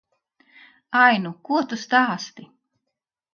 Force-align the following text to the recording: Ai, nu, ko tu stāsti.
Ai, 1.03 1.13
nu, 1.25 1.33
ko 1.49 1.61
tu 1.73 1.79
stāsti. 1.83 2.47